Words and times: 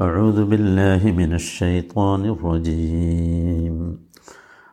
أعوذ 0.00 0.44
بالله 0.44 1.12
من 1.12 1.32
الشيطان 1.32 2.24
الرجيم. 2.24 3.98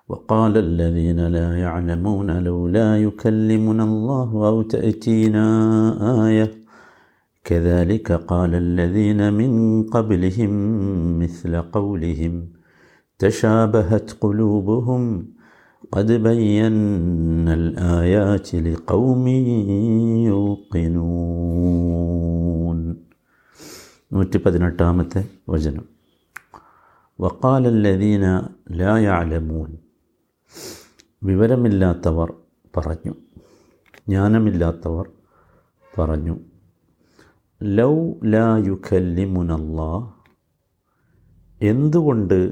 وقال 0.09 0.57
الذين 0.57 1.27
لا 1.27 1.57
يعلمون 1.57 2.43
لولا 2.43 2.97
يكلمنا 2.97 3.83
الله 3.83 4.47
أو 4.47 4.61
تأتينا 4.61 5.47
آية. 6.27 6.51
كذلك 7.43 8.11
قال 8.11 8.55
الذين 8.55 9.33
من 9.33 9.83
قبلهم 9.83 10.51
مثل 11.19 11.61
قولهم 11.61 12.47
تشابهت 13.19 14.11
قلوبهم. 14.21 15.27
قد 15.91 16.11
بينا 16.11 17.53
الآيات 17.53 18.55
لقوم 18.55 19.27
يوقنون. 20.27 22.42
നൂറ്റി 24.13 24.37
പതിനെട്ടാമത്തെ 24.37 25.29
വചനം 25.49 25.85
വക്കാലല്ലദീന 27.21 28.47
ലായാലമൂൻ 28.71 29.77
വിവരമില്ലാത്തവർ 31.23 32.33
പറഞ്ഞു. 32.77 33.15
ജ്ഞാനമില്ലാത്തവർ 34.07 35.09
പറഞ്ഞു. 35.99 36.39
ലൗ 37.63 38.13
ലാ 38.25 38.57
എന്തുകൊണ്ട് 41.61 42.51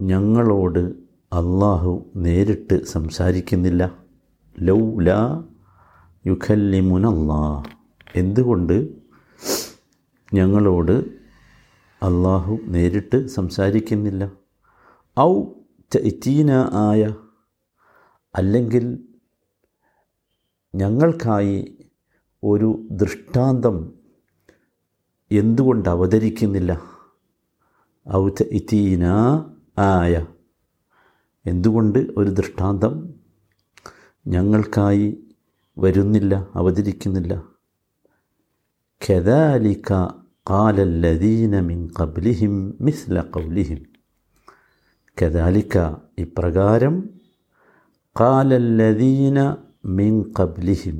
ഞങ്ങളോട് 0.00 0.80
അള്ളാഹു 1.32 2.06
നേരിട്ട് 2.16 2.84
സംസാരിക്കുന്നില്ല? 2.84 3.92
ലൗ 4.60 5.00
ലാ 5.00 5.44
യുഖല്ലിമുനല്ലാ 6.26 7.62
എന്തുകൊണ്ട്? 8.16 8.97
ഞങ്ങളോട് 10.34 11.10
അള്ളാഹു 12.02 12.58
നേരിട്ട് 12.62 13.26
സംസാരിക്കുന്നില്ല. 13.26 14.32
ഔ 15.20 15.44
ചീന 16.24 16.50
ആയ 16.72 17.14
അല്ലെങ്കിൽ 18.36 18.84
ഞങ്ങൾക്കായി 20.74 21.78
ഒരു 22.44 22.88
ദൃഷ്ടാന്തം 22.90 23.92
എന്തുകൊണ്ട് 25.30 25.88
അവതരിക്കുന്നില്ല? 25.88 26.80
ഔ 28.14 28.28
ചീന 28.28 29.04
ആയ 29.78 30.26
എന്തുകൊണ്ട് 31.46 31.98
ഒരു 32.16 32.30
ദൃഷ്ടാന്തം 32.30 33.14
ഞങ്ങൾക്കായി 34.26 35.28
വരുന്നില്ല 35.78 36.48
അവതരിക്കുന്നില്ല? 36.54 37.42
കെതാലിക്ക 39.10 40.17
قال 40.47 40.77
الذين 40.81 41.53
من 41.63 41.79
قبلهم 41.89 42.53
مثل 42.79 43.15
قولهم 43.35 43.79
كذلك 45.17 45.73
ഇപ്രകാരം 46.21 46.95
قال 48.15 48.49
الذين 48.55 49.37
من 49.99 50.13
قبلهم 50.31 50.97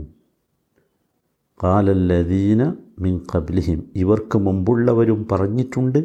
قال 1.60 1.88
الذين 1.90 2.62
من 2.98 3.16
قبلهم 3.34 3.80
ഇവർക്ക് 4.02 4.38
മുമ്പുള്ളവരും 4.48 5.20
പറഞ്ഞിട്ടുണ്ട് 5.32 6.00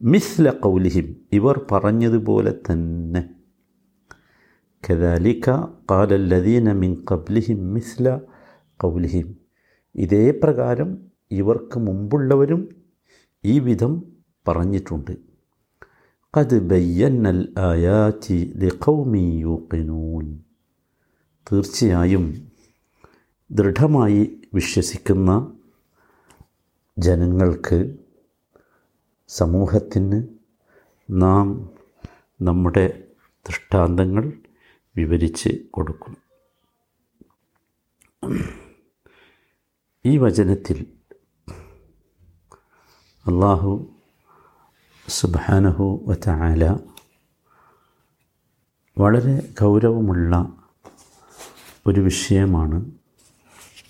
മിസ്ല 0.00 0.46
കൗലിഹിം 0.64 1.06
ഇവർ 1.38 1.56
പറഞ്ഞതുപോലെ 1.70 2.52
തന്നെ 2.68 3.22
كذلك 4.84 5.46
قال 5.88 6.10
الذين 6.12 6.66
من 6.82 6.92
قبلهم 7.10 7.58
مثل 7.76 8.04
قولهم 8.80 9.26
ഇതേ 9.94 10.24
പ്രകാരം 10.42 10.90
ഇവർക്ക് 11.30 11.76
മുമ്പുള്ളവരും 11.78 12.60
ഈ 13.45 13.59
വിധം 13.59 14.15
പറഞ്ഞിട്ടുണ്ട്. 14.47 15.11
ബയ്യന്നൽ 16.59 17.53
ആയാറ്റി 17.57 18.53
ലിഖൗമി 18.55 19.37
യൂക്കിനൂൻ 19.39 20.39
തീർച്ചയായും 21.51 22.51
ദൃഢമായി 23.51 24.41
വിശ്വസിക്കുന്ന 24.53 25.53
ജനങ്ങൾക്ക് 26.97 27.95
സമൂഹത്തിന് 29.27 30.27
നാം 31.09 31.69
നമ്മുടെ 32.41 33.03
ദൃഷ്ടാന്തങ്ങൾ 33.47 34.33
വിവരിച്ച് 34.95 35.49
കൊടുക്കും. 35.71 36.17
ഈ 40.05 40.17
വചനത്തിൽ 40.17 41.00
അള്ളാഹു 43.27 43.87
സുബാനഹു 45.07 46.03
വറ്റാല 46.07 46.77
വളരെ 48.97 49.53
ഗൗരവമുള്ള 49.61 50.53
ഒരു 51.87 51.99
വിഷയമാണ് 51.99 52.91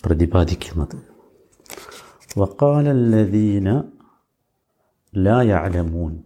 പ്രതിപാദിക്കുന്നത്. 0.06 0.96
വക്കാലല്ലദീന 2.38 3.84
ലായാലമൂൻ 5.18 6.24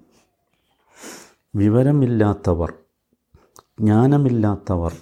വിവരമില്ലാത്തവർ 1.55 2.73
ജ്ഞാനമില്ലാത്തവർ 3.79 4.97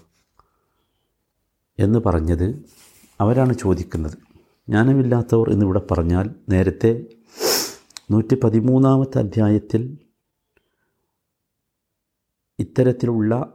എന്ന് 1.80 2.00
പറഞ്ഞത് 2.00 2.66
അവരാണ് 3.22 3.54
ചോദിക്കുന്നത്. 3.54 4.18
ജ്ഞാനമില്ലാത്തവർ 4.70 5.50
എന്നിവിടെ 5.50 5.82
പറഞ്ഞാൽ 5.92 6.36
നേരത്തെ 6.50 7.06
നൂറ്റി 8.12 8.36
പതിമൂന്നാമത്തെ 8.36 9.20
അധ്യായത്തിൽ 9.20 9.98
ഇത്തരത്തിലുള്ള 12.60 13.54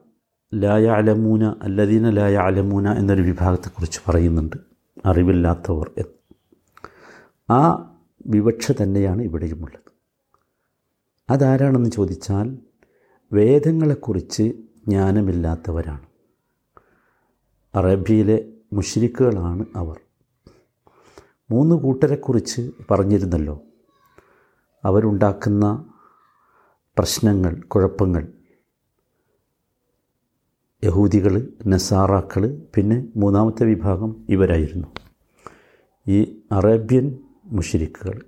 ലായ 0.54 0.84
അലമൂന 0.86 1.44
അല്ലദീന 1.44 2.10
ലായ 2.10 2.36
അലമൂന 2.36 2.88
എന്നൊരു 2.88 3.22
വിഭാഗത്തെക്കുറിച്ച് 3.22 4.00
പറയുന്നുണ്ട്. 4.08 4.56
അറിവില്ലാത്തവർ 5.06 5.90
എന്ന്. 5.98 6.34
ആ 7.52 7.90
വിവക്ഷ 8.26 8.72
തന്നെയാണ് 8.72 9.22
ഇവിടെയുമുള്ളത്. 9.22 9.92
അതാരാണെന്ന് 11.30 11.90
ചോദിച്ചാൽ 11.90 12.58
വേദങ്ങളെക്കുറിച്ച് 13.32 14.42
ജ്ഞാനമില്ലാത്തവരാണ്. 14.88 16.06
അറേബ്യയിലെ 17.74 18.52
മുഷിരിക്കുകളാണ് 18.72 19.64
അവർ. 19.76 20.00
മൂന്ന് 21.50 21.76
കൂട്ടരെക്കുറിച്ച് 21.76 22.70
പറഞ്ഞിരുന്നല്ലോ. 22.90 23.62
അവരുണ്ടാക്കുന്ന 24.84 25.92
പ്രശ്നങ്ങൾ 26.98 27.60
കുഴപ്പങ്ങൾ. 27.60 28.28
യഹൂദികൾ 30.84 31.48
നസാറാക്കൾ 31.66 32.62
പിന്നെ 32.74 33.08
മൂന്നാമത്തെ 33.16 33.64
വിഭാഗം 33.64 34.26
ഇവരായിരുന്നു. 34.28 34.88
ഈ 36.08 36.40
അറേബ്യൻ 36.52 37.18
മുഷരിക്കുകൾ. 37.44 38.22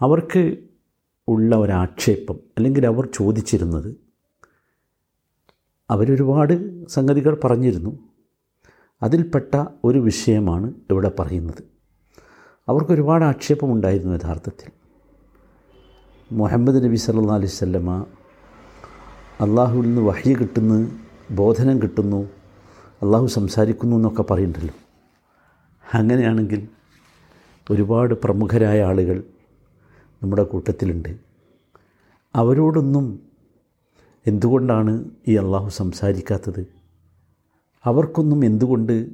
അവർക്ക് 0.00 0.58
ഉള്ള 1.28 1.56
ഒരാക്ഷേപം 1.56 2.34
അല്ലെങ്കിൽ 2.34 2.86
അവർ 2.86 3.08
ചോദിച്ചിരുന്നത് 3.14 3.96
അവരൊരുപാട് 5.90 6.86
സംഗതികൾ 6.88 7.40
പറഞ്ഞിരുന്നു. 7.44 7.98
അതിൽപ്പെട്ട 9.02 9.64
ഒരു 9.84 9.98
വിഷയമാണ് 9.98 10.74
ഇവിടെ 10.90 11.12
പറയുന്നത്. 11.18 11.64
അവർക്കൊരുപാട് 12.68 13.24
ആക്ഷേപമുണ്ടായിരുന്നു 13.24 14.14
യഥാർത്ഥത്തിൽ. 14.14 14.81
മുഹമ്മദ് 16.40 16.84
നബി 16.84 16.96
സല്ലാ 16.96 17.34
അലൈഹി 17.34 17.50
സ്വല്ലമ്മ 17.50 18.06
അള്ളാഹുവിൽ 19.40 19.86
നിന്ന് 19.86 20.02
വഹ്യ 20.02 20.34
കിട്ടുന്നു 20.34 20.76
ബോധനം 21.30 21.82
കിട്ടുന്നു 21.82 22.20
അള്ളാഹു 23.02 23.26
സംസാരിക്കുന്നു 23.26 23.96
എന്നൊക്കെ 23.96 24.22
പറയുന്നുണ്ടല്ലോ. 24.22 24.74
അങ്ങനെയാണെങ്കിൽ 25.94 26.68
ഒരുപാട് 27.70 28.14
പ്രമുഖരായ 28.14 28.84
ആളുകൾ 28.84 29.24
നമ്മുടെ 30.22 30.42
കൂട്ടത്തിലുണ്ട്. 30.42 31.08
അവരോടൊന്നും 32.36 33.20
എന്തുകൊണ്ടാണ് 34.26 35.10
ഈ 35.28 35.36
അള്ളാഹു 35.36 35.68
സംസാരിക്കാത്തത്? 35.68 36.66
അവർക്കൊന്നും 37.86 38.44
എന്തുകൊണ്ട് 38.44 39.08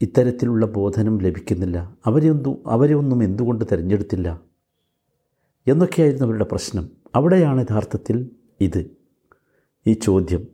ഇത്തരത്തിലുള്ള 0.00 0.66
ബോധനം 0.66 1.18
ലഭിക്കുന്നില്ല? 1.18 1.96
അവരെയൊന്നും 2.06 2.56
അവരെ 2.66 2.94
ഒന്നും 2.94 3.22
എന്തുകൊണ്ട് 3.22 3.64
തിരഞ്ഞെടുത്തില്ല? 3.72 4.40
എന്നൊക്കെയായിരുന്നു 5.66 6.26
അവരുടെ 6.26 6.44
പ്രശ്നം. 6.44 6.88
അവിടെയാണ് 7.14 7.60
യഥാർത്ഥത്തിൽ 7.60 8.30
ഇത്. 8.60 8.90
ഈ 9.86 9.92
ചോദ്യം 9.92 10.46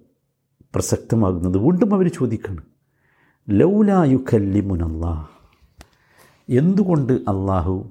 പ്രസക്തമാകുന്നത്. 0.74 1.58
വീണ്ടും 1.58 1.94
അവർ 1.94 2.08
ചോദിക്കുകയാണ് 2.08 2.10
ചോദിക്കണം 2.10 2.70
ലൗലായുക്കല്ലിമുനല്ലാ 3.50 5.26
എന്തുകൊണ്ട് 6.48 7.12
അള്ളാഹു 7.12 7.90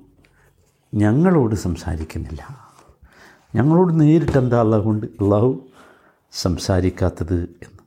ഞങ്ങളോട് 0.95 1.55
സംസാരിക്കുന്നില്ല? 1.55 2.73
ഞങ്ങളോട് 3.55 3.99
നേരിട്ട് 3.99 4.37
എന്താ 4.37 4.61
അള്ളാഹു 4.61 4.83
കൊണ്ട് 4.83 5.07
അള്ളാഹു 5.07 5.67
സംസാരിക്കാത്തത് 6.31 7.43
എന്ന്. 7.63 7.79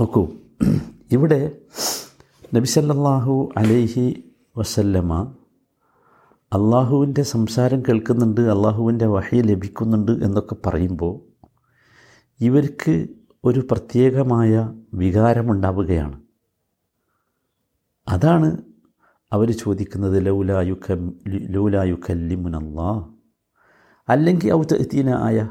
നോക്കൂ 0.00 0.28
ഇവിടെ 1.12 1.58
നബിസല്ലാഹു 2.54 3.52
അലൈഹി 3.56 4.24
വസല്ലമ 4.56 5.34
അള്ളാഹുവിന്റെ 6.52 7.22
സംസാരം 7.22 7.80
കേൾക്കുന്നുണ്ട് 7.80 8.40
അള്ളാഹുവിന്റെ 8.40 9.06
വഹി 9.06 9.36
ലഭിക്കുന്നുണ്ട് 9.36 10.12
എന്നൊക്കെ 10.12 10.56
പറയുമ്പോൾ 10.66 11.20
ഇവർക്ക് 12.40 13.06
ഒരു 13.44 13.60
പ്രത്യേകമായ 13.70 14.72
വികാരമുണ്ടാവുകയാണ്. 14.94 16.20
അതാണ് 18.08 18.62
അവർ 19.32 19.50
ചോദിക്കുന്നത് 19.50 20.26
ലൗലായുഖ 20.26 21.12
ലൗലായുഖല്ലിമുനല്ലാ 21.28 23.08
അല്ലെങ്കിൽ 24.08 24.52
ഔത്തീന 24.52 25.08
ആയ 25.08 25.48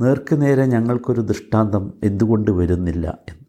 നേർക്ക് 0.00 0.42
നേരെ 0.42 0.66
ഞങ്ങൾക്കൊരു 0.66 1.20
ദൃഷ്ടാന്തം 1.20 1.92
എന്തുകൊണ്ട് 2.04 2.50
വരുന്നില്ല 2.50 3.18
എന്ന്. 3.28 3.44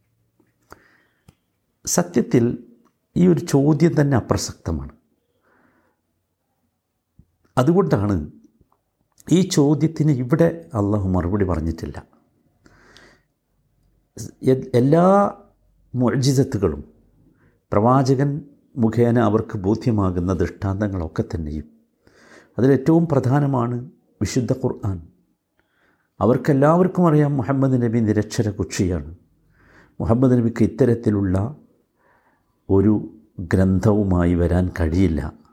സത്യത്തിൽ 1.86 2.64
ഈ 3.18 3.28
ഒരു 3.28 3.40
ചോദ്യം 3.40 4.02
തന്നെ 4.02 4.18
അപ്രസക്തമാണ്. 4.18 4.92
അതുകൊണ്ടാണ് 7.58 8.32
ഈ 9.32 9.42
ചോദ്യത്തിന് 9.42 10.12
ഇവിടെ 10.12 10.66
അള്ളാഹു 10.74 11.10
മറുപടി 11.10 11.46
പറഞ്ഞിട്ടില്ല. 11.46 12.06
എല്ലാ 14.74 15.34
മൊഴിജിതത്തുകളും 15.96 16.84
പ്രവാചകൻ 17.72 18.42
മുഖേന 18.78 19.20
അവർക്ക് 19.20 19.58
ബോധ്യമാകുന്ന 19.58 20.34
ദൃഷ്ടാന്തങ്ങളൊക്കെ 20.34 21.24
തന്നെയും 21.36 21.66
അതിലേറ്റവും 22.58 23.08
പ്രധാനമാണ് 23.08 23.90
വിശുദ്ധ 24.22 24.52
ഖുർആൻ. 24.52 25.08
അവർക്കെല്ലാവർക്കും 26.22 27.08
അറിയാം 27.08 27.38
മുഹമ്മദ് 27.38 27.82
നബി 27.82 28.00
നിരക്ഷര 28.00 28.50
കുക്ഷിയാണ്. 28.50 29.16
മുഹമ്മദ് 30.00 30.32
നബിക്ക് 30.32 30.64
ഇത്തരത്തിലുള്ള 30.64 31.56
ഒരു 32.70 33.20
ഗ്രന്ഥവുമായി 33.40 34.34
വരാൻ 34.34 34.72
കഴിയില്ല. 34.80 35.47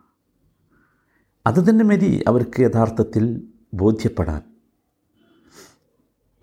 അത് 1.46 1.70
തന്നെ 1.70 1.84
മതി 1.84 2.24
അവർക്ക് 2.28 2.60
യഥാർത്ഥത്തിൽ 2.60 3.42
ബോധ്യപ്പെടാൻ. 3.74 4.42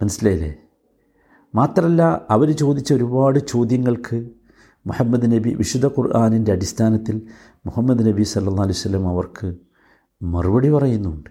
മനസ്സിലായില്ലേ? 0.01 0.57
മാത്രമല്ല 1.55 2.25
അവർ 2.29 2.51
ചോദിച്ച 2.51 2.93
ഒരുപാട് 2.93 3.39
ചോദ്യങ്ങൾക്ക് 3.39 4.29
മുഹമ്മദ് 4.87 5.31
നബി 5.31 5.53
വിശുദ്ധ 5.53 5.87
ഖുർആാനിന്റെ 5.87 6.51
അടിസ്ഥാനത്തിൽ 6.51 7.21
മുഹമ്മദ് 7.65 8.05
നബി 8.05 8.23
സല്ലാ 8.23 8.53
അലൈഹി 8.53 8.71
സ്വലം 8.71 9.07
അവർക്ക് 9.07 9.55
മറുപടി 10.21 10.69
പറയുന്നുണ്ട്. 10.69 11.29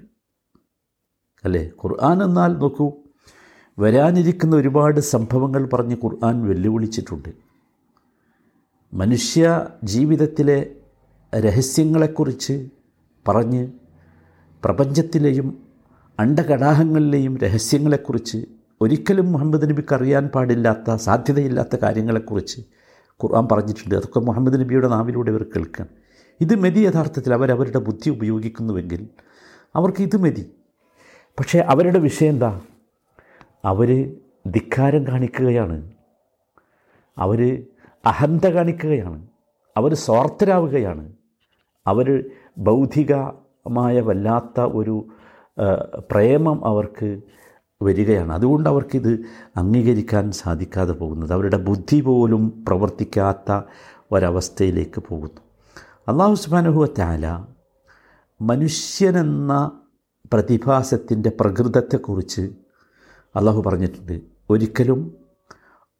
അല്ലേ? 1.45 1.71
ഖുർആൻ 1.85 2.23
എന്നാൽ 2.23 2.57
നോക്കൂ 2.57 2.93
വരാനിരിക്കുന്ന 3.79 4.57
ഒരുപാട് 4.57 5.01
സംഭവങ്ങൾ 5.01 5.69
പറഞ്ഞ് 5.73 5.97
ഖുർആൻ 6.05 6.49
വെല്ലുവിളിച്ചിട്ടുണ്ട്. 6.49 7.29
മനുഷ്യ 8.95 9.69
ജീവിതത്തിലെ 9.85 10.77
രഹസ്യങ്ങളെക്കുറിച്ച് 11.37 12.69
പറഞ്ഞ് 13.29 13.69
പ്രപഞ്ചത്തിലെയും 14.65 15.63
അണ്ടകടാഹങ്ങളിലെയും 16.21 17.39
രഹസ്യങ്ങളെക്കുറിച്ച് 17.39 18.47
ഒരിക്കലും 18.81 19.33
മുഹമ്മദ് 19.33 19.71
നബിക്ക് 19.71 19.95
അറിയാൻ 19.95 20.29
പാടില്ലാത്ത 20.29 20.95
സാധ്യതയില്ലാത്ത 20.95 21.77
കാര്യങ്ങളെക്കുറിച്ച് 21.77 22.61
ഖുർആൻ 23.25 23.49
പറഞ്ഞിട്ടുണ്ട്. 23.53 23.95
അതൊക്കെ 23.95 24.21
മുഹമ്മദ് 24.21 24.61
നബിയുടെ 24.61 24.89
നാവിലൂടെ 24.89 25.31
ഇവർ 25.31 25.43
കേൾക്കുകയാണ് 25.43 25.89
ഇത് 26.41 26.55
മതി 26.55 26.79
യഥാർത്ഥത്തിൽ 26.79 27.35
അവരവരുടെ 27.35 27.79
ബുദ്ധി 27.79 28.11
ഉപയോഗിക്കുന്നുവെങ്കിൽ 28.11 29.09
അവർക്ക് 29.77 30.03
ഇത് 30.03 30.17
മതി. 30.17 30.53
പക്ഷേ 31.39 31.59
അവരുടെ 31.59 31.99
വിഷയം 31.99 32.31
എന്താ? 32.31 32.61
അവർ 33.65 34.17
ധിക്കാരം 34.47 35.07
കാണിക്കുകയാണ്. 35.07 35.93
അവർ 37.19 37.67
അഹന്ത 38.07 38.45
കാണിക്കുകയാണ്. 38.45 39.27
അവർ 39.77 39.95
സ്വാർത്ഥരാവുകയാണ്. 39.95 41.13
അവർ 41.87 42.31
ബൗദ്ധികമായ 42.59 44.00
വല്ലാത്ത 44.00 44.61
ഒരു 44.61 45.09
പ്രേമം 46.11 46.67
അവർക്ക് 46.67 47.21
വരികയാണ്. 47.82 48.32
അതുകൊണ്ട് 48.32 48.69
അവർക്കിത് 48.69 49.25
അംഗീകരിക്കാൻ 49.56 50.32
സാധിക്കാതെ 50.32 50.93
പോകുന്നത്. 50.93 51.32
അവരുടെ 51.32 51.56
ബുദ്ധി 51.56 52.00
പോലും 52.00 52.65
പ്രവർത്തിക്കാത്ത 52.69 53.61
ഒരവസ്ഥയിലേക്ക് 54.12 55.03
പോകുന്നു. 55.09 55.41
അള്ളാഹു 56.09 56.35
സുബാനുഹുവ 56.35 56.87
താല 56.99 57.44
മനുഷ്യനെന്ന 58.41 59.71
പ്രതിഭാസത്തിന്റെ 60.33 61.33
പ്രകൃതത്തെക്കുറിച്ച് 61.41 62.50
അള്ളാഹു 63.37 63.62
പറഞ്ഞിട്ടുണ്ട്. 63.62 64.21
ഒരിക്കലും 64.50 65.17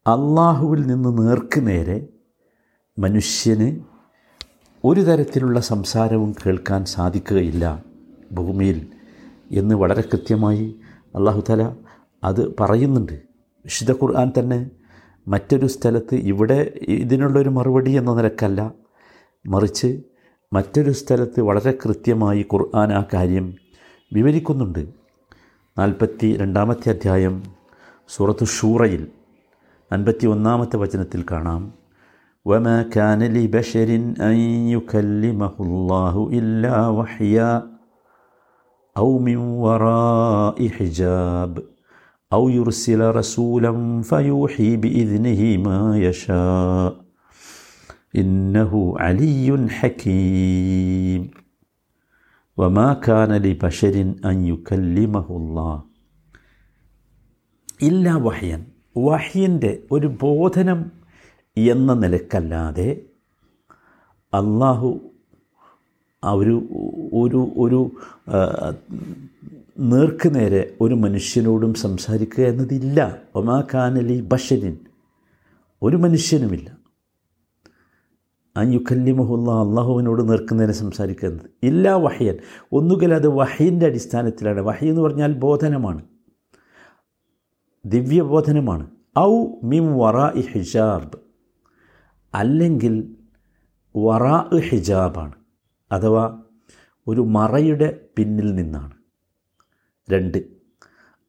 അള്ളാഹുവിൽ 0.07 0.85
നിന്ന് 0.87 1.27
നേർക്ക് 1.27 1.67
നേരെ 1.67 2.07
മനുഷ്യന് 2.99 3.90
ഒരു 4.85 5.01
തരത്തിലുള്ള 5.01 5.59
സംസാരവും 5.59 6.35
കേൾക്കാൻ 6.45 6.85
സാധിക്കുകയില്ല 6.85 7.83
ഭൂമിയിൽ 8.31 8.87
എന്ന് 9.51 9.75
വളരെ 9.75 10.01
കൃത്യമായി 10.01 10.75
അള്ളാഹു 11.15 11.43
തല 11.49 11.75
അത് 12.23 12.55
പറയുന്നുണ്ട്. 12.59 13.13
വിശുദ്ധ 13.65 13.91
ഖുർആൻ 13.91 14.31
തന്നെ 14.39 14.69
മറ്റൊരു 15.27 15.65
സ്ഥലത്ത് 15.65 16.15
ഇവിടെ 16.15 16.73
ഇതിനുള്ളൊരു 16.81 17.49
മറുപടി 17.49 17.91
എന്ന 17.91 18.13
നിലക്കല്ല. 18.13 18.71
മറിച്ച് 19.47 20.01
മറ്റൊരു 20.53 20.91
സ്ഥലത്ത് 20.91 21.41
വളരെ 21.41 21.71
കൃത്യമായി 21.71 22.45
ഖുർആൻ 22.53 22.93
ആ 22.93 23.05
കാര്യം 23.13 23.53
വിവരിക്കുന്നുണ്ട്. 24.13 24.87
നാൽപ്പത്തി 25.77 26.37
രണ്ടാമത്തെ 26.37 26.89
അധ്യായം 26.89 27.43
സൂറത്തു 28.09 28.45
ഷൂറയിൽ 28.45 29.07
അൻപത്തി 29.91 30.27
ഒന്നാമത്തെ 30.27 30.77
വചനത്തിൽ 30.77 31.25
കാണാം. 31.31 31.80
وما 32.44 32.82
كان 32.82 33.22
لبشر 33.22 33.88
أن 34.20 34.36
يكلمه 34.74 35.54
الله 35.60 36.30
إلا 36.32 36.88
وحيا 36.88 37.52
أو 38.96 39.18
من 39.18 39.36
وراء 39.36 40.68
حجاب 40.68 41.52
أو 42.32 42.48
يرسل 42.48 43.00
رسولا 43.14 44.02
فيوحي 44.02 44.76
بإذنه 44.76 45.42
ما 45.56 45.98
يشاء 45.98 47.04
إنه 48.16 48.94
علي 48.98 49.66
حكيم 49.70 51.30
وما 52.56 52.92
كان 52.94 53.32
لبشر 53.32 54.14
أن 54.24 54.44
يكلمه 54.44 55.26
الله 55.30 55.82
إلا 57.82 58.16
وحيا 58.16 58.58
വഹ്യൻ്റെ 59.04 59.70
ഒരു 59.90 60.06
ബോധനം 60.22 60.80
എന്ന 61.57 61.93
നിലക്കല്ലാതെ 61.93 63.01
അള്ളാഹു 64.33 64.99
ഒരു 66.23 66.63
ഒരു 67.13 67.51
ഒരു 67.57 67.91
നേർക്ക് 69.79 70.35
നേരെ 70.35 70.73
ഒരു 70.81 70.93
മനുഷ്യനോടും 70.93 71.73
സംസാരിക്കുക 71.73 72.43
എന്നതില്ല. 72.43 73.17
ഒമാ 73.35 73.63
കാനലി 73.73 74.21
ബഷരിൻ. 74.21 74.77
ഒരു 75.81 75.95
മനുഷ്യനുമില്ല. 75.95 76.77
ആ 78.57 78.63
മുഹുല്ല 79.11 79.51
അള്ളാഹുവിനോട് 79.51 80.29
നേർക്കുന്നതിനെ 80.29 80.73
സംസാരിക്കുന്നത് 80.73 81.49
ഇല്ല 81.63 81.93
വഹയൻ. 81.93 82.37
ഒന്നുകിൽ 82.71 83.13
അത് 83.13 83.27
വഹയിന്റെ 83.27 83.85
അടിസ്ഥാനത്തിലാണ്. 83.85 84.59
വഹി 84.59 84.87
എന്ന് 84.87 85.01
പറഞ്ഞാൽ 85.01 85.33
ബോധനമാണ്. 85.33 86.01
ദിവ്യബോധനമാണ്. 87.85 88.87
ഔ 89.19 89.45
മിം 89.63 89.97
വറ 89.97 90.29
ഇ 90.29 90.41
ഹിജാബ്. 90.41 91.30
അല്ലെങ്കിൽ 92.33 93.15
വറാ 93.97 94.49
ഹിജാബാണ് 94.59 95.33
അഥവാ 95.91 96.43
ഒരു 97.07 97.21
മറയുടെ 97.21 98.05
പിന്നിൽ 98.17 98.55
നിന്നാണ്. 98.55 98.93
രണ്ട് 100.11 100.37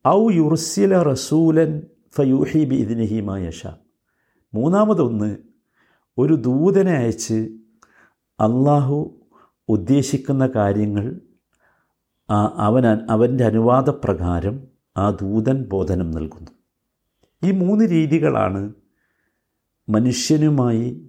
ഔ 0.09 0.31
യുർസില 0.31 1.03
റസൂലൻ 1.03 1.83
ഫയൂഹി 2.17 2.65
ബി 2.65 2.75
ഇതിനിഹിമ 2.75 3.37
യഷ. 3.37 3.67
മൂന്നാമതൊന്ന് 4.55 5.37
ഒരു 6.19 6.35
ദൂതനെ 6.35 6.93
അയച്ച് 6.93 7.39
അള്ളാഹു 8.41 9.21
ഉദ്ദേശിക്കുന്ന 9.69 10.47
കാര്യങ്ങൾ 10.47 11.21
അവൻ 12.57 12.87
അവന്റെ 12.87 13.45
അനുവാദപ്രകാരം 13.45 14.69
ആ 14.97 15.11
ദൂതൻ 15.11 15.63
ബോധനം 15.63 16.11
നൽകുന്നു. 16.11 16.51
ഈ 17.43 17.51
മൂന്ന് 17.51 17.85
രീതികളാണ് 17.91 18.73
മനുഷ്യനുമായി 19.93 21.09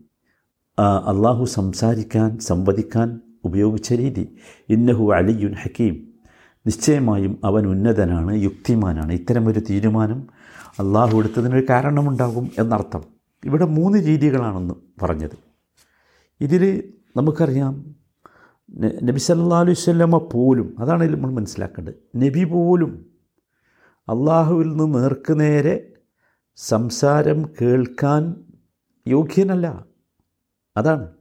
അള്ളാഹു 0.79 1.45
സംസാരിക്കാൻ 1.45 2.39
സംവദിക്കാൻ 2.39 3.21
ഉപയോഗിച്ച 3.43 3.93
രീതി. 3.93 4.35
ഇന്നഹു 4.69 5.11
അലിയുൻ 5.11 5.53
ഹക്കീം. 5.53 6.13
നിശ്ചയമായും 6.65 7.39
അവൻ 7.43 7.67
ഉന്നതനാണ് 7.67 8.35
യുക്തിമാനാണ്. 8.41 9.11
ഇത്തരമൊരു 9.13 9.59
തീരുമാനം 9.59 10.27
അള്ളാഹു 10.79 11.17
എടുത്തതിനൊരു 11.17 11.65
കാരണമുണ്ടാകും 11.69 12.51
എന്നർത്ഥം. 12.59 13.03
ഇവിടെ 13.45 13.65
മൂന്ന് 13.65 13.97
രീതികളാണെന്ന് 14.07 14.73
പറഞ്ഞത്. 15.01 15.37
ഇതിൽ 16.41 16.93
നമുക്കറിയാം 17.17 17.95
നബി 19.03 19.19
സല്ലാ 19.19 19.59
അലൈഹി 19.59 19.73
സ്വല്ലമ്മ 19.73 20.17
പോലും 20.17 20.75
അതാണ് 20.79 21.15
നമ്മൾ 21.15 21.31
മനസ്സിലാക്കേണ്ടത് 21.31 22.17
നബി 22.17 22.43
പോലും 22.43 23.05
അള്ളാഹുവിൽ 24.09 24.77
നിന്ന് 24.77 25.03
നേർക്കുനേരെ 25.03 25.87
സംസാരം 26.55 27.49
കേൾക്കാൻ 27.61 28.42
യോഗ്യനല്ല. 29.07 29.85
അതാണ്. 30.77 31.11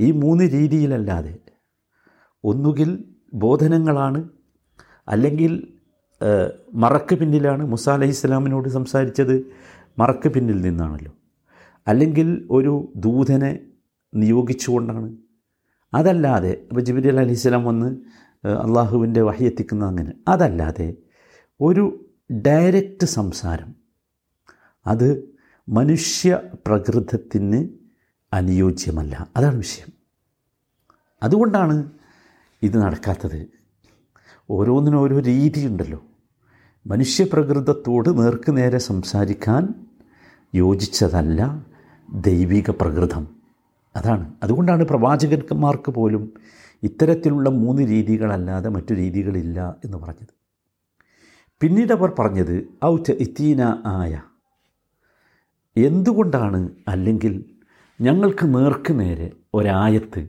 ഈ 0.00 0.10
മൂന്ന് 0.10 0.44
രീതിയിലല്ലാതെ. 0.44 1.38
ഒന്നുകിൽ 2.44 3.04
ബോധനങ്ങളാണ് 3.34 4.28
അല്ലെങ്കിൽ 5.08 5.72
മറക്ക് 6.74 7.14
പിന്നിലാണ്. 7.14 7.64
മുസ 7.64 7.88
അലഹി 7.88 8.10
ഇസ്ലാമിനോട് 8.10 8.68
സംസാരിച്ചത് 8.68 9.46
മറക്ക് 9.98 10.28
പിന്നിൽ 10.28 10.60
നിന്നാണല്ലോ. 10.60 11.12
അല്ലെങ്കിൽ 11.86 12.48
ഒരു 12.50 12.92
ദൂതനെ 12.96 13.58
നിയോഗിച്ചുകൊണ്ടാണ്. 14.14 15.16
അതല്ലാതെ 15.94 16.48
ഇപ്പോൾ 16.48 16.80
ജിബിരി 16.80 17.08
അലഹി 17.08 17.30
ഇസ്ലാം 17.30 17.64
വന്ന് 17.64 17.96
അള്ളാഹുവിന്റെ 18.46 19.22
വഹിയെത്തിക്കുന്ന 19.22 19.84
അങ്ങനെ. 19.84 20.12
അതല്ലാതെ 20.28 20.94
ഒരു 21.60 22.06
ഡയറക്റ്റ് 22.46 23.06
സംസാരം. 23.06 23.74
അത് 24.86 25.35
മനുഷ്യ 25.68 26.40
പ്രകൃതത്തിന് 26.66 27.68
അനുയോജ്യമല്ല. 28.32 29.28
അതാണ് 29.36 29.56
വിഷയം. 29.56 29.92
അതുകൊണ്ടാണ് 31.22 31.90
ഇത് 32.62 32.78
നടക്കാത്തത്. 32.78 33.46
ഓരോന്നിനും 34.50 34.98
ഓരോ 34.98 35.18
രീതിയുണ്ടല്ലോ. 35.18 36.04
മനുഷ്യപ്രകൃതത്തോട് 36.86 38.18
നേർക്ക് 38.18 38.56
നേരെ 38.56 38.78
സംസാരിക്കാൻ 38.78 39.68
യോജിച്ചതല്ല 40.54 41.66
ദൈവിക 42.14 42.70
പ്രകൃതം. 42.70 43.36
അതാണ്. 43.96 44.34
അതുകൊണ്ടാണ് 44.42 44.84
പ്രവാചകന്മാർക്ക് 44.84 45.90
പോലും 45.90 46.32
ഇത്തരത്തിലുള്ള 46.82 47.50
മൂന്ന് 47.50 47.82
രീതികളല്ലാതെ 47.82 48.68
മറ്റു 48.68 48.94
രീതികളില്ല 48.94 49.76
എന്ന് 49.84 49.96
പറഞ്ഞത്. 49.98 50.34
പിന്നീട് 51.60 51.92
അവർ 51.92 52.12
പറഞ്ഞത് 52.18 52.68
ഔ 52.84 52.96
ഇത്തീന 52.96 53.82
ആയ 53.86 54.20
എന്തുകൊണ്ടാണ് 55.76 56.70
അല്ലെങ്കിൽ 56.88 57.44
ഞങ്ങൾക്ക് 58.00 58.54
നേർക്ക് 58.54 59.00
നേരെ 59.00 59.32
ഒരായത്ത് 59.54 60.28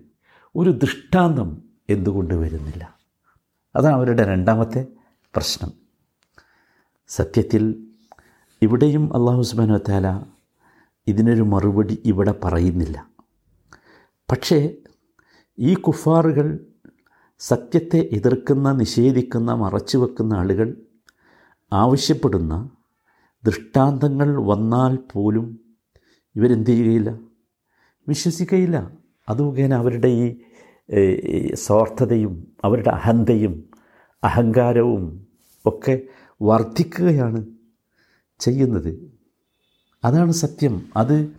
ഒരു 0.55 0.69
ദൃഷ്ടാന്തം 0.69 1.61
എന്തുകൊണ്ട് 1.89 2.33
വരുന്നില്ല? 2.33 2.97
അതാണ് 3.75 3.95
അവരുടെ 3.95 4.23
രണ്ടാമത്തെ 4.23 4.87
പ്രശ്നം. 5.35 5.71
സത്യത്തിൽ 7.07 7.87
ഇവിടെയും 8.61 9.15
അള്ളാഹു 9.15 9.37
ഹുസ്ബാൻ 9.37 9.79
താല 9.89 10.23
ഇതിനൊരു 11.07 11.41
മറുപടി 11.41 12.01
ഇവിടെ 12.05 12.35
പറയുന്നില്ല. 12.43 13.07
പക്ഷേ 14.31 14.75
ഈ 15.59 15.73
കുഫാറുകൾ 15.73 16.59
സത്യത്തെ 17.39 18.09
എതിർക്കുന്ന 18.11 18.71
നിഷേധിക്കുന്ന 18.71 19.53
മറച്ചു 19.53 19.97
വെക്കുന്ന 19.97 20.33
ആളുകൾ 20.33 20.75
ആവശ്യപ്പെടുന്ന 21.73 22.69
ദൃഷ്ടാന്തങ്ങൾ 23.46 24.41
വന്നാൽ 24.46 24.96
പോലും 24.96 25.60
ഇവരെന്ത് 26.36 26.70
ചെയ്യുകയില്ല 26.70 27.20
വിശ്വസിക്കുകയില്ല 28.08 28.91
അത് 29.29 29.41
മുഖേന 29.41 29.74
അവരുടെ 29.74 30.08
ഈ 30.08 31.53
സ്വാർത്ഥതയും 31.53 32.48
അവരുടെ 32.63 32.89
അഹന്തയും 32.89 33.70
അഹങ്കാരവും 34.24 35.27
ഒക്കെ 35.65 36.01
വർദ്ധിക്കുകയാണ് 36.41 37.46
ചെയ്യുന്നത്. 38.39 39.12
അതാണ് 40.03 40.32
സത്യം. 40.32 40.86
അത് 40.98 41.32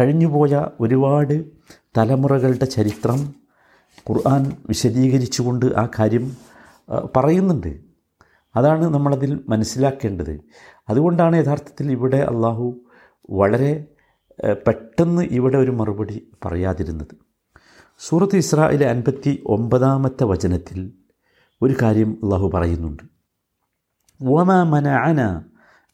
കഴിഞ്ഞുപോയ 0.00 0.66
ഒരുപാട് 0.80 1.44
തലമുറകളുടെ 1.98 2.64
ചരിത്രം 2.64 3.34
ഖുർആൻ 4.10 4.56
വിശദീകരിച്ചുകൊണ്ട് 4.68 5.66
ആ 5.66 5.88
കാര്യം 5.98 6.32
പറയുന്നുണ്ട്. 7.16 7.87
അതാണ് 8.55 8.85
നമ്മളതിൽ 8.95 9.31
മനസ്സിലാക്കേണ്ടത് 9.51 10.33
അതുകൊണ്ടാണ് 10.89 11.35
യഥാർത്ഥത്തിൽ 11.41 11.87
ഇവിടെ 11.95 12.19
അള്ളാഹു 12.31 12.65
വളരെ 13.29 13.71
ഏ, 14.39 14.53
പെട്ടെന്ന് 14.65 15.23
ഇവിടെ 15.37 15.57
ഒരു 15.57 15.73
മറുപടി 15.79 16.15
പറയാതിരുന്നത് 16.43 17.13
സൂറത്ത് 18.01 18.37
ഇസ്രായിലെ 18.43 18.85
അൻപത്തി 18.93 19.31
ഒമ്പതാമത്തെ 19.53 20.25
വചനത്തിൽ 20.31 20.79
ഒരു 21.61 21.75
കാര്യം 21.81 22.11
അള്ളാഹു 22.23 22.47
പറയുന്നുണ്ട് 22.55 23.03
وما 24.19 24.59
منعنا 24.75 25.27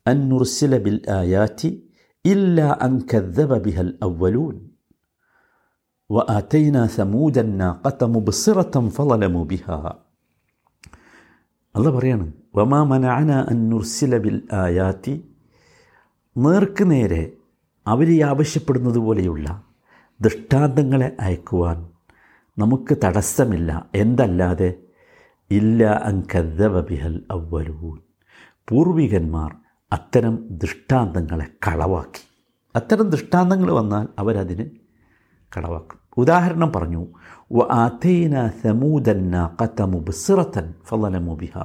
أن 0.06 0.18
نرسل 0.32 0.72
بالآيات 0.86 1.62
إلا 2.26 2.68
أن 2.86 2.92
كذب 3.04 3.52
بها 3.66 3.82
الأولون 3.82 4.56
وآتينا 6.10 6.82
ثمود 6.90 7.36
الناقة 7.40 8.00
مبصرة 8.08 8.76
فظلموا 8.90 9.46
بها 9.46 9.78
الله 11.76 11.94
വമാ 12.57 12.83
മനഅന 12.83 13.33
അൻ 13.33 13.69
നുർസില 13.69 14.19
ബിൽ 14.19 14.43
ആയാത്തി. 14.53 15.29
നേർക്ക് 16.37 16.91
നേരെ 16.91 17.33
അവർ 17.87 18.25
ആവശ്യപ്പെടുന്നത് 18.25 18.99
പോലെയുള്ള 18.99 19.63
ദൃഷ്ടാന്തങ്ങളെ 20.21 21.17
അയക്കുവാൻ 21.21 21.89
നമുക്ക് 22.59 22.97
തടസ്സമില്ല. 23.05 23.91
എന്തല്ലാതെ? 23.95 24.75
ഇല്ല 25.51 25.85
അങ്കദ്ദവ 25.85 26.81
ബിഹൽ 26.81 27.23
അവ്വലൂൻ. 27.31 27.99
പൂർവികന്മാർ 28.69 29.57
അത്തരം 29.93 30.49
ദൃഷ്ടാന്തങ്ങളെ 30.51 31.47
കളവാക്കി. 31.67 32.25
അത്തരം 32.77 33.11
ദൃഷ്ടാന്തങ്ങൾ 33.11 33.73
വന്നാൽ 33.73 34.09
അവരതിന് 34.19 34.71
കളവാക്കും. 35.57 35.99
ഉദാഹരണം 36.17 36.73
പറഞ്ഞു 36.77 37.07
വ 37.53 37.69
ആതൈന 37.71 38.51
കത്തമുബ് 39.63 40.11
സിറത്തൻ 40.11 40.75
ഫലമുബിഹ 40.89 41.63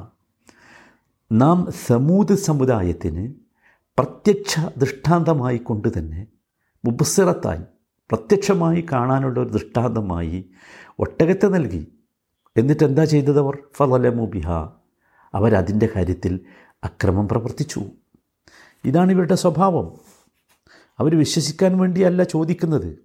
നാം 1.31 1.71
സമൂത് 1.87 2.35
സമുദായത്തിന് 2.35 3.33
പ്രത്യക്ഷ 3.97 4.59
ദൃഷ്ടാന്തമായി 4.77 5.57
കൊണ്ട് 5.57 5.87
തന്നെ 5.97 6.27
മുബസിറത്തായി 6.85 7.61
പ്രത്യക്ഷമായി 8.11 8.85
കാണാനുള്ള 8.91 9.39
ഒരു 9.39 9.49
ദൃഷ്ടാന്തമായി 9.49 10.45
ഒട്ടകത്തെ 10.99 11.47
നൽകി. 11.47 11.87
എന്നിട്ട് 12.57 12.83
എന്താ 12.83 13.03
ചെയ്തത് 13.03 13.39
അവർ 13.39 13.57
ഫലമു 13.73 14.25
ബിഹ. 14.25 14.49
അവരതിന്റെ 15.33 15.89
കാര്യത്തിൽ 15.95 16.39
അക്രമം 16.83 17.27
പ്രവർത്തിച്ചു. 17.27 17.81
ഇതാണ് 18.85 19.11
ഇവരുടെ 19.11 19.35
സ്വഭാവം. 19.35 19.93
അവർ 20.99 21.17
വിശ്വസിക്കാൻ 21.19 21.77
വേണ്ടിയല്ല 21.77 22.23
ചോദിക്കുന്നത്. 22.23 22.99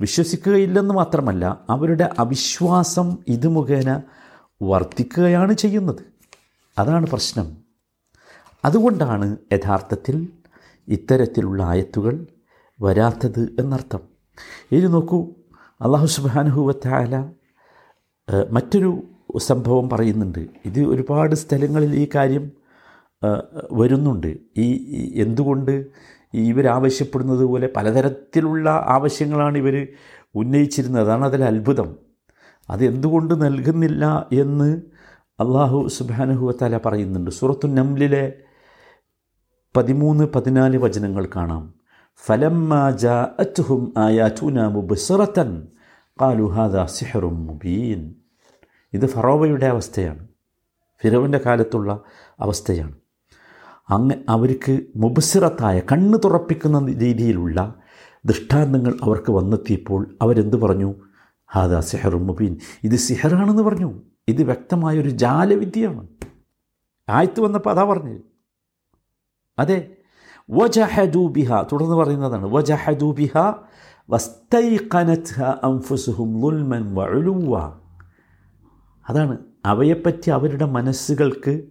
വിശ്വസിക്കുകയില്ലെന്ന് 0.00 0.94
മാത്രമല്ല 0.94 1.60
അവരുടെ 1.70 2.10
അവിശ്വാസം 2.18 3.18
ഇത് 3.28 3.48
മുഖേന 3.48 4.02
വർദ്ധിക്കുകയാണ് 4.62 5.52
ചെയ്യുന്നത്. 5.52 6.13
അതാണ് 6.78 7.06
പ്രശ്നം. 7.06 7.56
അതുകൊണ്ടാണ് 8.64 9.36
യഥാർത്ഥത്തിൽ 9.52 10.28
ഇത്തരത്തിലുള്ള 10.88 11.62
ആയത്തുകൾ 11.62 12.26
വരാത്തത് 12.80 13.42
എന്നർത്ഥം. 13.58 14.02
ഇനി 14.72 14.86
നോക്കൂ 14.86 15.18
അള്ളാഹു 15.80 16.06
സുബാനുഹുവത്തായ 16.06 17.30
മറ്റൊരു 18.50 18.90
സംഭവം 19.38 19.90
പറയുന്നുണ്ട്. 19.90 20.46
ഇത് 20.64 20.80
ഒരുപാട് 20.80 21.34
സ്ഥലങ്ങളിൽ 21.34 21.94
ഈ 21.96 22.08
കാര്യം 22.14 22.44
വരുന്നുണ്ട്. 23.72 24.38
ഈ 24.56 24.66
എന്തുകൊണ്ട് 25.22 25.86
ഇവരാവശ്യപ്പെടുന്നത് 26.34 27.44
പോലെ 27.44 27.68
പലതരത്തിലുള്ള 27.76 28.70
ആവശ്യങ്ങളാണ് 28.70 29.58
ഇവർ 29.58 29.76
ഉന്നയിച്ചിരുന്നത്. 30.34 31.02
അതാണ് 31.04 31.24
അതിൽ 31.24 31.44
അത്ഭുതം. 31.44 31.96
അതെന്തുകൊണ്ട് 32.70 33.34
നൽകുന്നില്ല 33.44 34.04
എന്ന് 34.32 34.80
അള്ളാഹു 35.40 35.88
സുബാനുഹുവത്തല 35.88 36.76
പറയുന്നുണ്ട്. 36.76 37.30
സൂറത്തു 37.30 37.66
നംലിലെ 37.66 38.32
പതിമൂന്ന് 39.76 40.24
പതിനാല് 40.34 40.76
വചനങ്ങൾ 40.76 41.28
കാണാം. 41.36 41.74
ഖാലു 46.22 46.44
ഹാദാ 46.44 46.86
സിഹ്റും 46.86 47.46
മുബീൻ. 47.46 48.14
ഇത് 48.92 49.06
ഫറോവയുടെ 49.06 49.66
അവസ്ഥയാണ്. 49.66 50.28
ഫിറോവിന്റെ 51.02 51.40
കാലത്തുള്ള 51.46 52.00
അവസ്ഥയാണ്. 52.40 52.92
അങ്ങ് 53.88 54.14
അവർക്ക് 54.28 54.80
മുബസിറത്തായ 54.96 55.82
കണ്ണ് 55.92 56.18
തുറപ്പിക്കുന്ന 56.24 56.98
രീതിയിലുള്ള 56.98 57.74
ദൃഷ്ടാന്തങ്ങൾ 58.24 58.94
അവർക്ക് 59.02 59.32
വന്നെത്തിയപ്പോൾ 59.32 60.16
അവരെന്ത് 60.22 60.56
പറഞ്ഞു? 60.56 60.94
ഹാദാ 61.52 61.80
സിഹറും 61.80 62.26
മുബീൻ. 62.26 62.56
ഇത് 62.84 62.96
സിഹറാണെന്ന് 62.96 63.62
പറഞ്ഞു. 63.62 64.00
ഇത് 64.28 64.42
വ്യക്തമായൊരു 64.42 65.08
ജാലവിദ്യയാണ്. 65.08 66.06
ആയത്ത് 67.08 67.40
വന്നപ്പോൾ 67.40 67.70
അതാ 67.70 67.84
പറഞ്ഞത്. 67.84 68.20
അതെ 69.58 69.96
വജഹദൂബിഹ 70.50 71.62
തുടർന്ന് 71.62 71.96
പറയുന്നതാണ് 71.96 72.44
വജഹദൂബിഹ 72.44 73.38
അതാണ് 79.08 79.38
അവയെപ്പറ്റി 79.66 80.30
അവരുടെ 80.30 80.64
മനസ്സുകൾക്ക് 80.64 81.62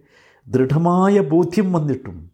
ദൃഢമായ 0.48 1.20
ബോധ്യം 1.20 1.72
വന്നിട്ടും 1.72 2.30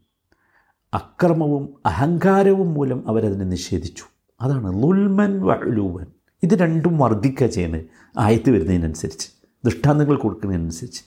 അക്രമവും 0.95 1.75
അഹങ്കാരവും 1.87 2.75
മൂലം 2.75 3.09
അവരതിനെ 3.09 3.45
നിഷേധിച്ചു. 3.45 4.05
അതാണ് 4.41 4.83
ലുൽമൻ 4.83 5.43
വഴുവൻ 5.43 6.07
ഇത് 6.43 6.55
രണ്ടും 6.55 6.99
വർദ്ധിക്കുക 6.99 7.47
ചെയ്യുന്നത് 7.47 7.85
ആയത്ത് 8.19 8.51
വരുന്നതിനനുസരിച്ച്. 8.51 9.40
ദൃഷ്ടാന്തങ്ങൾ 9.65 10.17
കൊടുക്കുന്നതിനനുസരിച്ച് 10.17 11.03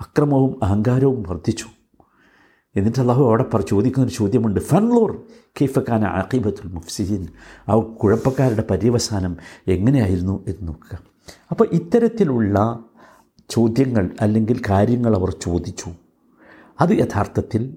അക്രമവും 0.00 0.64
അഹങ്കാരവും 0.64 1.22
വർദ്ധിച്ചു. 1.22 1.66
എന്നിട്ട് 2.76 3.00
അള്ളാഹു 3.00 3.22
അവിടെ 3.24 3.44
പറ 3.54 3.60
ചോദിക്കുന്നൊരു 3.60 4.14
ചോദ്യമുണ്ട്. 4.14 4.60
ഫൻലോർ 4.60 5.10
കെയ്ഫക്കാൻ 5.60 6.04
അഖീബത്തുൽ 6.04 6.68
മുഫ്സിദീൻ 6.72 7.28
ആ 7.68 7.76
കുഴപ്പക്കാരുടെ 7.76 8.64
പര്യവസാനം 8.70 9.36
എങ്ങനെയായിരുന്നു 9.66 10.44
എന്ന് 10.46 10.68
നോക്കുക. 10.68 10.98
അപ്പോൾ 11.50 11.66
ഇത്തരത്തിലുള്ള 11.72 12.84
ചോദ്യങ്ങൾ 13.48 14.10
അല്ലെങ്കിൽ 14.20 14.62
കാര്യങ്ങൾ 14.70 15.16
അവർ 15.16 15.30
ചോദിച്ചു. 15.30 15.90
അത് 16.80 16.92
യഥാർത്ഥത്തിൽ 16.98 17.76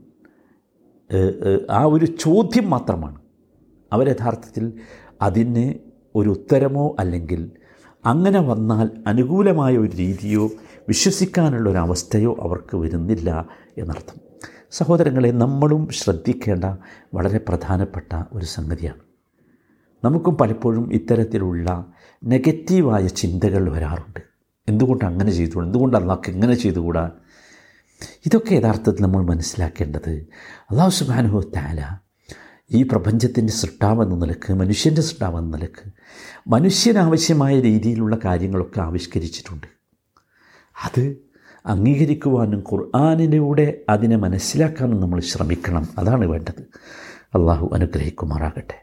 ആ 1.72 1.84
ഒരു 1.84 2.06
ചോദ്യം 2.06 2.70
മാത്രമാണ്. 2.70 3.20
അവർ 3.94 4.10
യഥാർത്ഥത്തിൽ 4.10 4.74
അതിന് 5.22 5.74
ഒരു 6.16 6.30
ഉത്തരമോ 6.30 6.96
അല്ലെങ്കിൽ 7.00 7.52
അങ്ങനെ 8.06 8.40
വന്നാൽ 8.40 8.92
അനുകൂലമായ 9.08 9.78
ഒരു 9.78 9.96
രീതിയോ 9.96 10.50
വിശ്വസിക്കാനുള്ള 10.88 11.70
ഒരു 11.70 11.78
അവസ്ഥയോ 11.78 12.38
അവർക്ക് 12.40 12.78
വരുന്നില്ല 12.78 13.48
എന്നർത്ഥം. 13.78 14.22
സഹോദരങ്ങളെ 14.72 15.32
നമ്മളും 15.32 15.88
ശ്രദ്ധിക്കേണ്ട 15.88 16.66
വളരെ 17.14 17.38
പ്രധാനപ്പെട്ട 17.38 18.24
ഒരു 18.34 18.46
സംഗതിയാണ്. 18.46 19.00
നമുക്കും 20.06 20.36
പലപ്പോഴും 20.36 20.94
ഇത്തരത്തിലുള്ള 20.94 21.86
നെഗറ്റീവായ 22.24 23.08
ചിന്തകൾ 23.08 23.70
വരാറുണ്ട്. 23.70 24.20
എന്തുകൊണ്ട് 24.70 25.06
അങ്ങനെ 25.06 25.32
ചെയ്തുകൂടാ? 25.32 25.66
എന്തുകൊണ്ട് 25.66 25.98
അള്ളാഹ്ക്ക് 25.98 26.30
എങ്ങനെ 26.30 26.56
ചെയ്തുകൂടാ? 26.56 27.12
ഇതൊക്കെ 28.26 28.56
യഥാർത്ഥത്തിൽ 28.56 29.04
നമ്മൾ 29.04 29.24
മനസ്സിലാക്കേണ്ടത് 29.24 30.28
അള്ളാഹു 30.72 30.90
സുബാനുഹു 30.90 31.52
താല 31.56 31.98
ഈ 32.72 32.84
പ്രപഞ്ചത്തിന്റെ 32.84 33.54
സൃഷ്ടാവെന്ന 33.54 34.16
നിലയ്ക്ക് 34.16 34.54
മനുഷ്യന്റെ 34.54 35.02
സൃഷ്ടാവെന്ന 35.02 35.58
നിലയ്ക്ക് 35.58 35.92
മനുഷ്യനാവശ്യമായ 36.48 37.60
രീതിയിലുള്ള 37.60 38.18
കാര്യങ്ങളൊക്കെ 38.26 38.82
ആവിഷ്കരിച്ചിട്ടുണ്ട്. 38.82 39.68
അത് 40.86 41.18
അംഗീകരിക്കുവാനും 41.66 42.60
ഖുർആാനിലൂടെ 42.60 43.82
അതിനെ 43.90 44.16
മനസ്സിലാക്കാനും 44.16 45.02
നമ്മൾ 45.02 45.20
ശ്രമിക്കണം. 45.20 45.88
അതാണ് 45.98 46.26
വേണ്ടത്. 46.26 46.62
അള്ളാഹു 47.36 47.70
അനുഗ്രഹിക്കുമാറാകട്ടെ. 47.74 48.80